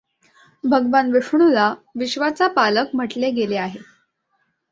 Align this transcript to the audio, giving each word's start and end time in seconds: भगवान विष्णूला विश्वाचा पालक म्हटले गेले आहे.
भगवान 0.63 1.11
विष्णूला 1.11 1.67
विश्वाचा 1.95 2.47
पालक 2.47 2.95
म्हटले 2.95 3.29
गेले 3.31 3.57
आहे. 3.57 3.79